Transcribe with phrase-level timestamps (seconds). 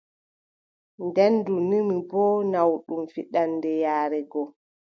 [1.07, 4.41] Nden ndu numi boo naawɗum fiɗaande yaare go.